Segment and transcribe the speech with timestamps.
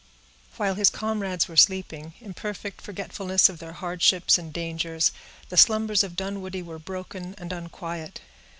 [0.57, 5.11] While his comrades were sleeping, in perfect forgetfulness of their hardships and dangers,
[5.49, 8.19] the slumbers of Dunwoodie were broken and unquiet.